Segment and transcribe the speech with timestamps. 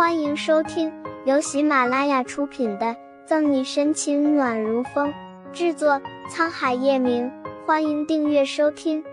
[0.00, 0.90] 欢迎收听
[1.26, 2.86] 由喜马拉雅出品的
[3.26, 5.12] 《赠你深情暖如风》，
[5.52, 7.30] 制作沧海夜明。
[7.66, 9.04] 欢迎订阅收听。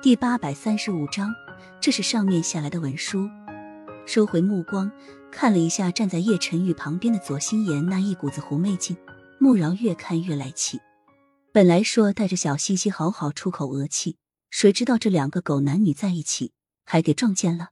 [0.00, 1.34] 第八百三十五章，
[1.80, 3.28] 这是上面下来的文书。
[4.06, 4.88] 收回目光，
[5.32, 8.96] 看了一下站在叶晨玉旁边的左心言那一股子狐媚劲，
[9.40, 10.78] 穆饶越看越来气。
[11.52, 14.16] 本来说带着小西西好好出口恶气，
[14.48, 16.52] 谁知道这两个狗男女在一起。
[16.84, 17.68] 还给撞见了。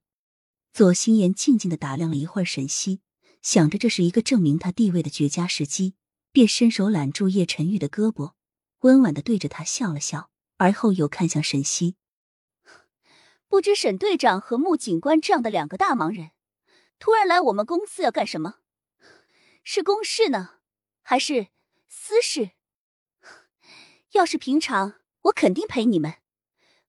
[0.78, 3.00] 左心言静静的打量了一会儿沈西，
[3.42, 5.96] 想着这是一个证明他地位的绝佳时机，
[6.30, 8.34] 便伸手揽住叶晨玉的胳膊，
[8.82, 11.96] 温婉的对着他笑了笑，而后又看向沈西。
[13.48, 16.30] 不知沈队长和穆警官这样的两个大忙人，
[17.00, 18.58] 突然来我们公司要干什么？
[19.64, 20.60] 是公事呢，
[21.02, 21.48] 还是
[21.88, 22.52] 私事？
[24.12, 26.18] 要是平常，我肯定陪你们。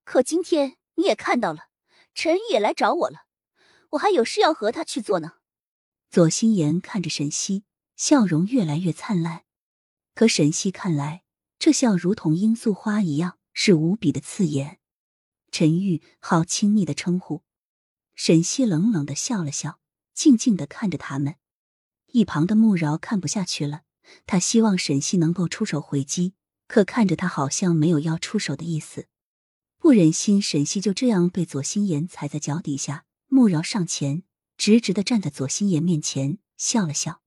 [0.03, 1.69] 可今天你也看到了。
[2.13, 3.21] 陈玉也来找我了，
[3.91, 5.33] 我还有事要和他去做呢。
[6.09, 7.63] 左心言看着沈西，
[7.95, 9.43] 笑容越来越灿烂。
[10.15, 11.23] 可沈西看来，
[11.57, 14.79] 这笑如同罂粟花一样，是无比的刺眼。
[15.51, 17.43] 陈玉，好亲昵的称呼。
[18.15, 19.79] 沈西冷冷的笑了笑，
[20.13, 21.35] 静静的看着他们。
[22.07, 23.83] 一旁的穆饶看不下去了，
[24.25, 26.33] 他希望沈西能够出手回击，
[26.67, 29.07] 可看着他好像没有要出手的意思。
[29.77, 33.05] 不忍心沈西就这样被左心言踩在脚底下，
[33.39, 34.23] 穆饶上前，
[34.57, 37.21] 直直的站在左心言面前，笑了笑：“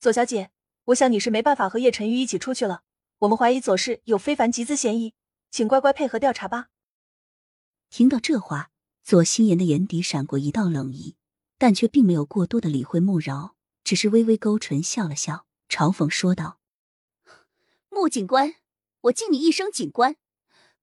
[0.00, 0.50] 左小姐，
[0.84, 2.84] 我想你是没办法和叶晨玉一起出去了。
[3.18, 5.12] 我们怀疑左氏有非凡集资嫌疑，
[5.50, 6.70] 请乖乖配合调查吧。”
[7.90, 8.70] 听到这话，
[9.04, 11.16] 左心言的眼底闪过一道冷意，
[11.58, 16.60] 但却并没有过多的理会穆饶，只是微微勾唇笑了笑，嘲讽说道
[17.92, 18.54] ：“穆警官，
[19.02, 20.16] 我敬你一声警官。”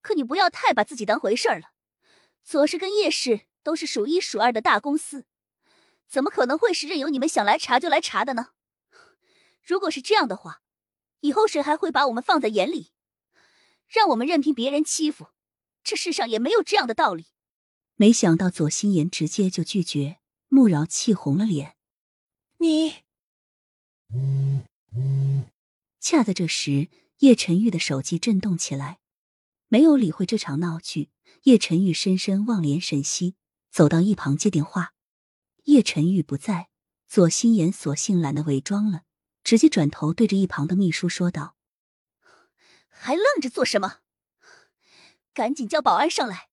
[0.03, 1.71] 可你不要太把自己当回事儿了。
[2.43, 5.25] 左氏跟叶氏都是数一数二的大公司，
[6.07, 8.49] 怎么可能会是任由你们想来查就来查的呢？
[9.61, 10.61] 如果是这样的话，
[11.19, 12.91] 以后谁还会把我们放在眼里，
[13.87, 15.27] 让我们任凭别人欺负？
[15.83, 17.27] 这世上也没有这样的道理。
[17.95, 21.75] 没想到左心言直接就拒绝，穆饶气红了脸。
[22.57, 23.03] 你……
[25.99, 26.89] 恰在这时，
[27.19, 28.99] 叶晨玉的手机震动起来。
[29.67, 31.11] 没有理会这场闹剧，
[31.43, 33.35] 叶晨玉深深望脸沈西，
[33.71, 34.93] 走到一旁接电话。
[35.65, 36.69] 叶晨玉不在，
[37.07, 39.03] 左心言索性懒得伪装了，
[39.43, 41.55] 直接转头对着一旁的秘书说道
[42.89, 43.97] ：“还愣着做什么？
[45.33, 46.49] 赶紧叫保安上来！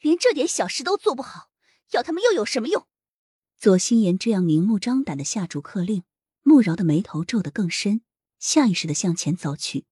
[0.00, 1.50] 连这点小事都做不好，
[1.92, 2.86] 要他们又有什么用？”
[3.56, 6.04] 左心言这样明目张胆的下逐客令，
[6.42, 8.02] 慕饶的眉头皱得更深，
[8.38, 9.86] 下意识的向前走去。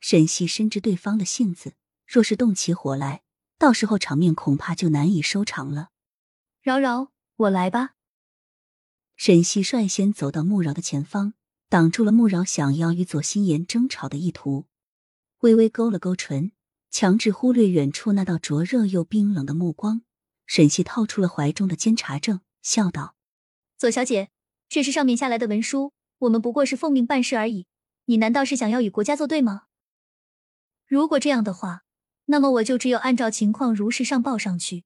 [0.00, 1.74] 沈西深知对方的性子。
[2.04, 3.22] 若是动起火来，
[3.56, 5.91] 到时候场面恐怕就难以收场了。
[6.62, 7.96] 饶饶，我来吧。
[9.16, 11.34] 沈西率先走到穆饶的前方，
[11.68, 14.66] 挡住了穆饶想要与左心言争吵的意图，
[15.40, 16.52] 微微勾了勾唇，
[16.88, 20.02] 强制忽略远处那道灼热又冰冷的目光。
[20.46, 23.16] 沈西掏出了怀中的监察证，笑道
[23.76, 24.30] ：“左小姐，
[24.68, 27.66] 这是上面下来的文书，我们不过是奉命办事而已。
[28.04, 29.64] 你难道是想要与国家作对吗？
[30.86, 31.82] 如果这样的话。”
[32.26, 34.84] 那么我就只有按照情况如实上报上去，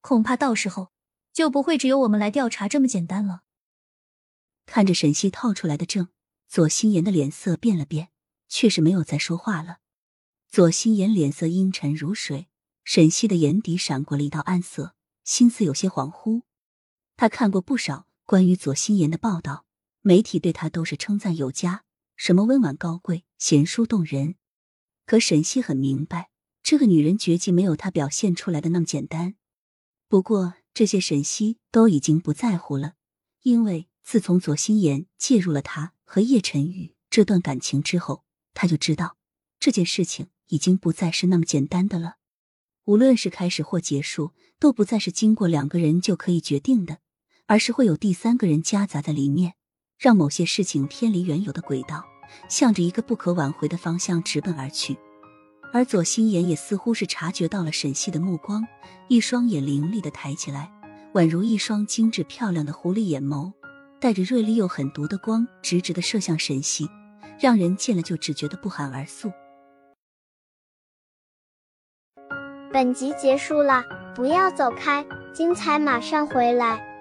[0.00, 0.92] 恐怕到时候
[1.36, 3.42] 就不会只有我们来调查这么简单了。
[4.64, 6.08] 看着沈西套出来的证，
[6.48, 8.08] 左心言的脸色变了变，
[8.48, 9.80] 却是没有再说话了。
[10.48, 12.48] 左心言脸色阴沉如水，
[12.84, 16.40] 沈西的眼底闪过了一道暗色，心思有些恍惚。
[17.18, 19.66] 他看过不少关于左心言的报道，
[20.00, 21.84] 媒体对他都是称赞有加，
[22.16, 24.36] 什么温婉高贵、贤淑动人。
[25.04, 26.30] 可沈西很明白。
[26.62, 29.36] 这个女人绝技没有她表现出来的那么简单。
[30.08, 32.96] 不过这些沈西都已经不在乎了，
[33.44, 39.16] 因为自从左心言介入了他和叶晨宇这段感情之后，他就知道
[39.58, 42.16] 这件事情已经不再是那么简单的了。
[42.84, 46.98] 无论是开始或结束，都不再是经过两个人就可以决定的，
[47.46, 49.54] 而是会有第三个人夹杂在里面，
[49.98, 52.04] 让某些事情偏离原有的轨道，
[52.50, 54.98] 向着一个不可挽回的方向直奔而去。
[55.76, 58.66] 而左心言也似乎是察觉到了沈西的目光，
[59.08, 60.72] 一双眼凌厉的抬起来，
[61.12, 63.52] 宛如一双精致漂亮的狐狸眼眸，
[64.00, 66.88] 带着锐利又狠毒的光，直直的射向沈西，
[67.38, 69.30] 让人见了就只觉得不寒而栗。
[72.72, 73.84] 本集结束了，
[74.14, 76.95] 不要走开，精彩马上回来。